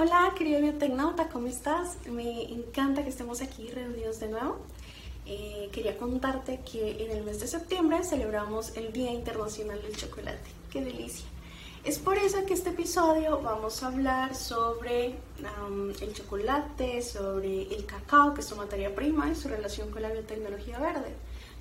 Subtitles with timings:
[0.00, 1.98] Hola querido biotecnauta, ¿cómo estás?
[2.06, 4.58] Me encanta que estemos aquí reunidos de nuevo.
[5.26, 10.50] Eh, quería contarte que en el mes de septiembre celebramos el Día Internacional del Chocolate.
[10.70, 11.26] ¡Qué delicia!
[11.82, 15.16] Es por eso que este episodio vamos a hablar sobre
[16.00, 20.10] el chocolate, sobre el cacao, que es su materia prima, y su relación con la
[20.12, 21.12] biotecnología verde.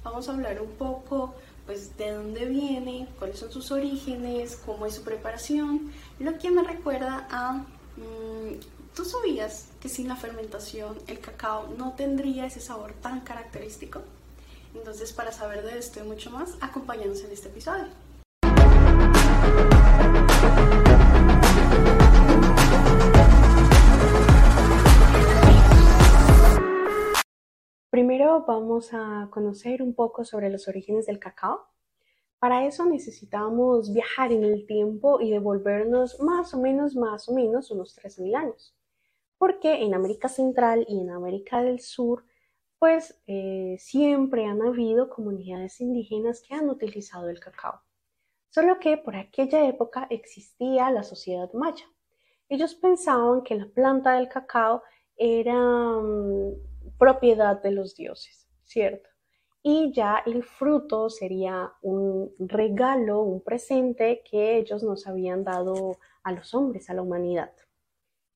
[0.04, 1.33] Vamos a hablar un poco
[1.65, 6.61] pues de dónde viene, cuáles son sus orígenes, cómo es su preparación, lo que me
[6.61, 7.65] recuerda a
[8.95, 14.02] ¿Tú sabías que sin la fermentación el cacao no tendría ese sabor tan característico?
[14.73, 17.88] Entonces, para saber de esto y mucho más, acompáñanos en este episodio.
[27.90, 31.68] Primero vamos a conocer un poco sobre los orígenes del cacao
[32.40, 37.72] para eso necesitamos viajar en el tiempo y devolvernos más o menos, más o menos
[37.72, 38.76] unos 3.000 años.
[39.38, 42.26] Porque en América Central y en América del Sur,
[42.79, 47.82] pues eh, siempre han habido comunidades indígenas que han utilizado el cacao.
[48.49, 51.85] Solo que por aquella época existía la sociedad maya.
[52.49, 54.84] Ellos pensaban que la planta del cacao
[55.16, 59.10] era mm, propiedad de los dioses, ¿cierto?
[59.70, 66.31] Y ya el fruto sería un regalo, un presente que ellos nos habían dado a
[66.31, 67.51] los hombres, a la humanidad.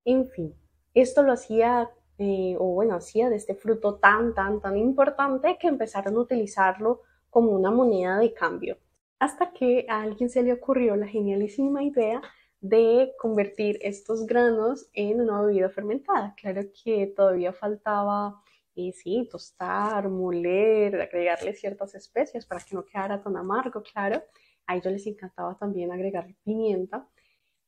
[0.03, 0.53] En fin,
[0.93, 5.69] esto lo hacía, eh, o bueno, hacía de este fruto tan, tan, tan importante que
[5.69, 8.77] empezaron a utilizarlo como una moneda de cambio.
[9.17, 12.21] Hasta que a alguien se le ocurrió la genialísima idea
[12.59, 16.35] de convertir estos granos en una bebida fermentada.
[16.35, 18.41] Claro que todavía faltaba
[18.87, 24.23] y sí, tostar, moler, agregarle ciertas especias para que no quedara tan amargo, claro.
[24.67, 27.07] A ellos les encantaba también agregar pimienta.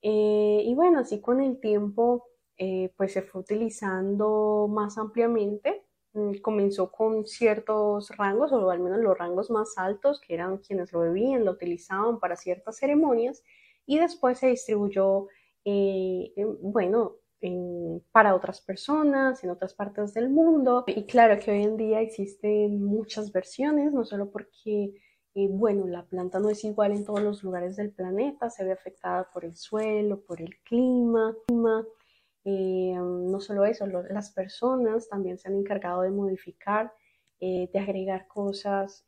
[0.02, 5.86] Eh, y bueno, así con el tiempo, eh, pues se fue utilizando más ampliamente.
[6.14, 10.94] Mm, comenzó con ciertos rangos, o al menos los rangos más altos, que eran quienes
[10.94, 13.44] lo bebían, lo utilizaban para ciertas ceremonias,
[13.86, 15.28] y después se distribuyó,
[15.66, 17.18] eh, bueno,
[18.12, 20.84] para otras personas en otras partes del mundo.
[20.88, 24.94] Y claro que hoy en día existen muchas versiones, no solo porque,
[25.36, 28.72] eh, bueno, la planta no es igual en todos los lugares del planeta, se ve
[28.72, 31.36] afectada por el suelo, por el clima.
[32.46, 36.94] Eh, no solo eso, las personas también se han encargado de modificar,
[37.40, 39.06] eh, de agregar cosas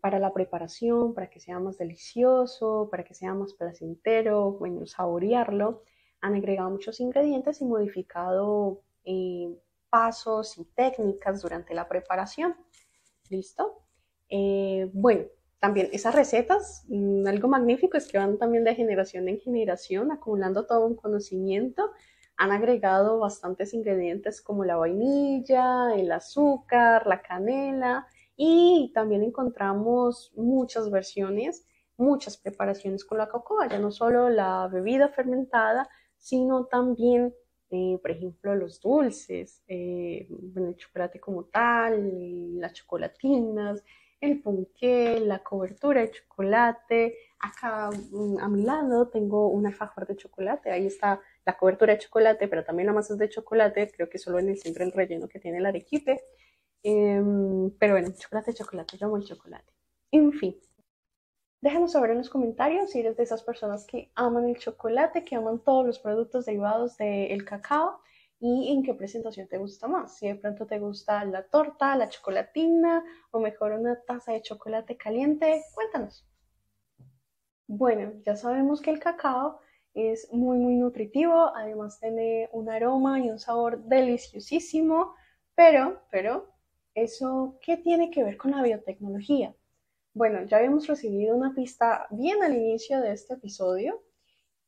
[0.00, 5.82] para la preparación, para que sea más delicioso, para que sea más placentero, bueno, saborearlo
[6.20, 9.56] han agregado muchos ingredientes y modificado eh,
[9.90, 12.56] pasos y técnicas durante la preparación.
[13.30, 13.82] ¿Listo?
[14.28, 15.24] Eh, bueno,
[15.58, 20.66] también esas recetas, mm, algo magnífico es que van también de generación en generación, acumulando
[20.66, 21.90] todo un conocimiento.
[22.36, 30.90] Han agregado bastantes ingredientes como la vainilla, el azúcar, la canela y también encontramos muchas
[30.90, 37.34] versiones, muchas preparaciones con la cocoa, ya no solo la bebida fermentada, sino también,
[37.70, 43.82] eh, por ejemplo, los dulces, eh, el chocolate como tal, las chocolatinas,
[44.20, 47.16] el ponqué, la cobertura de chocolate.
[47.40, 52.00] Acá mm, a mi lado tengo un alfajor de chocolate, ahí está la cobertura de
[52.00, 54.92] chocolate, pero también la masa es de chocolate, creo que solo en el centro el
[54.92, 56.20] relleno que tiene el arequipe.
[56.82, 59.72] Em, pero bueno, chocolate, chocolate, yo amo el chocolate.
[60.10, 60.56] En fin,
[61.60, 65.34] Déjanos saber en los comentarios si eres de esas personas que aman el chocolate, que
[65.34, 68.00] aman todos los productos derivados del cacao
[68.38, 70.16] y en qué presentación te gusta más.
[70.16, 74.96] Si de pronto te gusta la torta, la chocolatina o mejor una taza de chocolate
[74.96, 76.24] caliente, cuéntanos.
[77.68, 79.60] Bueno, ya sabemos que el cacao
[79.94, 85.14] es muy muy nutritivo, además tiene un aroma y un sabor deliciosísimo,
[85.54, 86.52] pero, pero,
[86.94, 89.54] ¿eso qué tiene que ver con la biotecnología?
[90.18, 94.02] Bueno, ya habíamos recibido una pista bien al inicio de este episodio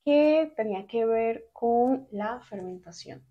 [0.05, 3.27] que tenía que ver con la fermentación.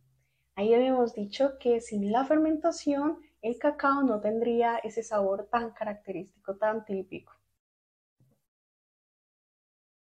[0.54, 6.58] Ahí habíamos dicho que sin la fermentación el cacao no tendría ese sabor tan característico,
[6.58, 7.32] tan típico.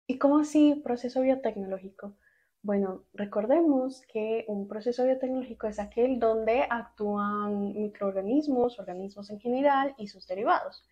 [0.06, 2.18] ¿Y cómo así proceso biotecnológico?
[2.62, 10.08] Bueno, recordemos que un proceso biotecnológico es aquel donde actúan microorganismos, organismos en general y
[10.08, 10.84] sus derivados.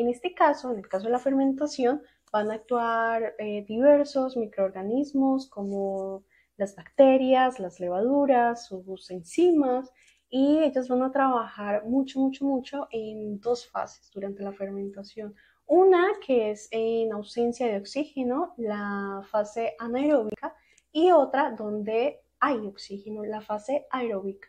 [0.00, 2.00] En este caso, en el caso de la fermentación,
[2.32, 6.24] van a actuar eh, diversos microorganismos como
[6.56, 9.92] las bacterias, las levaduras, sus enzimas,
[10.30, 15.34] y ellas van a trabajar mucho, mucho, mucho en dos fases durante la fermentación.
[15.66, 20.56] Una que es en ausencia de oxígeno, la fase anaeróbica,
[20.92, 24.48] y otra donde hay oxígeno, la fase aeróbica.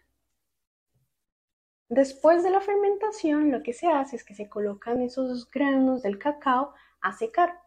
[1.92, 6.18] Después de la fermentación, lo que se hace es que se colocan esos granos del
[6.20, 7.60] cacao a secar.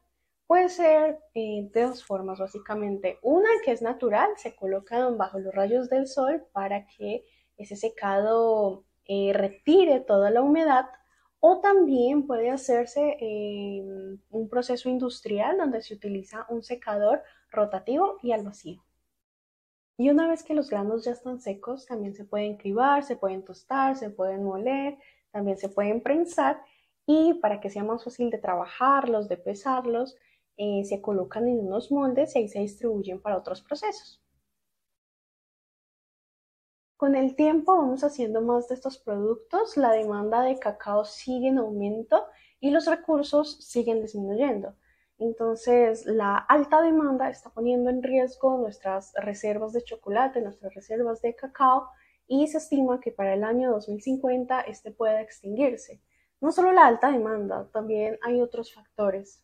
[0.47, 3.19] Puede ser eh, de dos formas, básicamente.
[3.21, 7.27] Una que es natural, se colocan bajo los rayos del sol para que
[7.59, 10.87] ese secado eh, retire toda la humedad.
[11.41, 13.19] O también puede hacerse
[14.31, 18.84] un proceso industrial donde se utiliza un secador rotativo y al vacío.
[19.97, 23.45] Y una vez que los granos ya están secos, también se pueden cribar, se pueden
[23.45, 24.99] tostar, se pueden moler,
[25.31, 26.61] también se pueden prensar
[27.07, 30.17] y para que sea más fácil de trabajarlos, de pesarlos,
[30.57, 34.21] eh, se colocan en unos moldes y ahí se distribuyen para otros procesos.
[36.97, 41.59] Con el tiempo vamos haciendo más de estos productos, la demanda de cacao sigue en
[41.59, 42.25] aumento
[42.61, 44.75] y los recursos siguen disminuyendo.
[45.25, 51.35] Entonces, la alta demanda está poniendo en riesgo nuestras reservas de chocolate, nuestras reservas de
[51.35, 51.89] cacao
[52.27, 56.03] y se estima que para el año 2050 este pueda extinguirse.
[56.43, 59.43] No solo la alta demanda, también hay otros factores.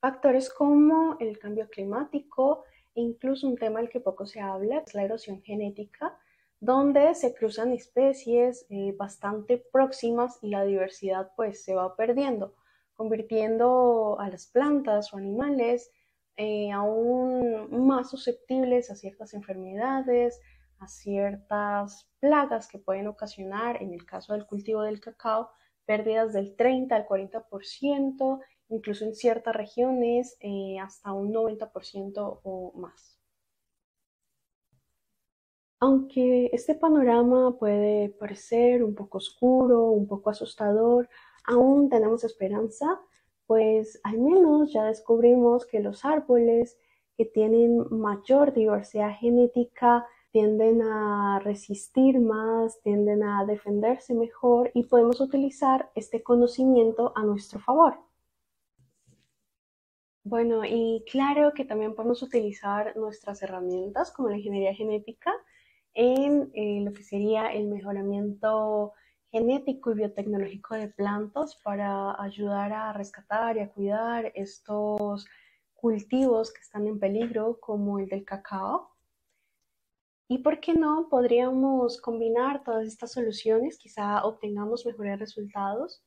[0.00, 2.64] Factores como el cambio climático
[2.94, 6.18] e incluso un tema del que poco se habla, es la erosión genética,
[6.60, 12.54] donde se cruzan especies eh, bastante próximas y la diversidad pues se va perdiendo
[12.94, 15.90] convirtiendo a las plantas o animales
[16.36, 20.40] eh, aún más susceptibles a ciertas enfermedades,
[20.78, 25.50] a ciertas plagas que pueden ocasionar, en el caso del cultivo del cacao,
[25.84, 33.18] pérdidas del 30 al 40%, incluso en ciertas regiones eh, hasta un 90% o más.
[35.80, 41.08] Aunque este panorama puede parecer un poco oscuro, un poco asustador,
[41.44, 43.00] aún tenemos esperanza,
[43.46, 46.78] pues al menos ya descubrimos que los árboles
[47.16, 55.20] que tienen mayor diversidad genética tienden a resistir más, tienden a defenderse mejor y podemos
[55.20, 57.98] utilizar este conocimiento a nuestro favor.
[60.24, 65.32] Bueno, y claro que también podemos utilizar nuestras herramientas como la ingeniería genética
[65.94, 68.92] en eh, lo que sería el mejoramiento
[69.32, 75.26] genético y biotecnológico de plantas para ayudar a rescatar y a cuidar estos
[75.72, 78.90] cultivos que están en peligro como el del cacao.
[80.28, 83.78] ¿Y por qué no podríamos combinar todas estas soluciones?
[83.78, 86.04] Quizá obtengamos mejores resultados.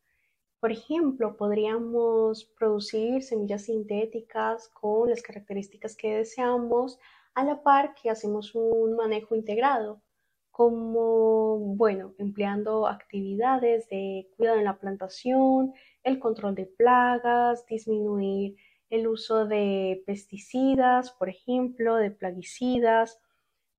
[0.60, 7.00] Por ejemplo, podríamos producir semillas sintéticas con las características que deseamos
[7.34, 10.05] a la par que hacemos un manejo integrado
[10.56, 18.56] como, bueno, empleando actividades de cuidado en la plantación, el control de plagas, disminuir
[18.90, 23.20] el uso de pesticidas, por ejemplo, de plaguicidas,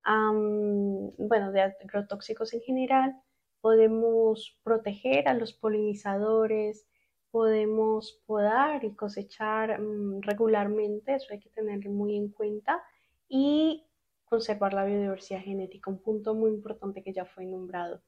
[0.05, 3.15] bueno, de agrotóxicos en general.
[3.59, 6.85] Podemos proteger a los polinizadores,
[7.31, 12.83] podemos podar y cosechar mm, regularmente, eso hay que tenerlo muy en cuenta.
[13.27, 13.83] Y
[14.27, 18.01] conservar la biodiversidad genética, un punto muy importante que ya fue nombrado.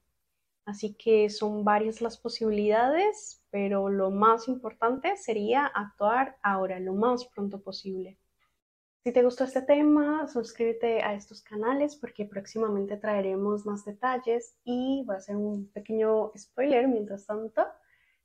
[0.64, 7.24] Así que son varias las posibilidades, pero lo más importante sería actuar ahora, lo más
[7.24, 8.18] pronto posible.
[9.02, 15.02] Si te gustó este tema, suscríbete a estos canales porque próximamente traeremos más detalles y
[15.06, 17.64] voy a hacer un pequeño spoiler mientras tanto.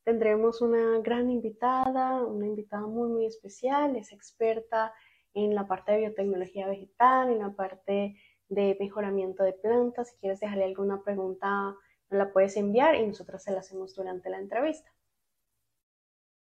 [0.04, 4.94] Tendremos una gran invitada, una invitada muy muy especial, es experta
[5.36, 8.18] en la parte de biotecnología vegetal, en la parte
[8.50, 10.10] de mejoramiento de plantas.
[10.10, 11.76] Si quieres dejarle alguna pregunta,
[12.10, 14.92] la puedes enviar y nosotros se la hacemos durante la entrevista.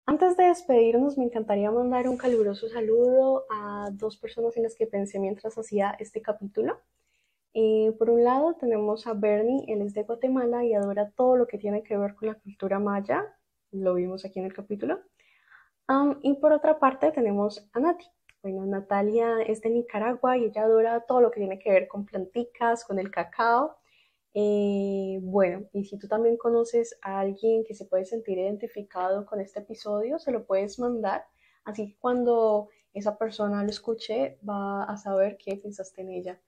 [0.05, 4.87] Antes de despedirnos, me encantaría mandar un caluroso saludo a dos personas en las que
[4.87, 6.79] pensé mientras hacía este capítulo.
[7.53, 11.45] Y por un lado tenemos a Bernie, él es de Guatemala y adora todo lo
[11.45, 13.23] que tiene que ver con la cultura maya,
[13.71, 14.99] lo vimos aquí en el capítulo.
[16.21, 18.05] y por otra parte tenemos a Nati,
[18.41, 22.05] bueno, Natalia es de Nicaragua y ella adora todo lo que tiene que ver con
[22.05, 23.77] planticas, con el cacao.
[24.33, 29.41] Eh, bueno, y si tú también conoces a alguien que se puede sentir identificado con
[29.41, 31.25] este episodio, se lo puedes mandar.
[31.65, 36.41] Así que cuando esa persona lo escuche, va a saber qué pensaste en ella.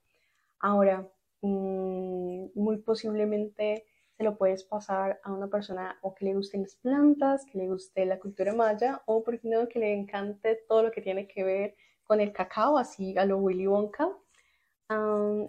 [0.60, 1.10] Ahora,
[1.42, 3.86] mm, muy posiblemente
[4.22, 8.06] lo puedes pasar a una persona o que le gusten las plantas, que le guste
[8.06, 11.76] la cultura maya o, por no, que le encante todo lo que tiene que ver
[12.04, 14.10] con el cacao, así a lo Willy Wonka.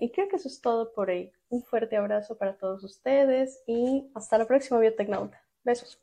[0.00, 1.32] y creo que eso es todo por hoy.
[1.48, 5.42] Un fuerte abrazo para todos ustedes y hasta la próxima Biotecnauta.
[5.64, 6.00] Besos.